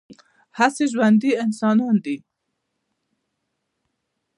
[0.57, 2.17] هسې ژوندي انسانان دي